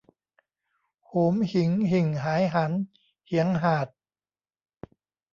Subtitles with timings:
[1.05, 2.71] โหมหิงหิ่งหายหัน
[3.25, 3.87] เหียงหาด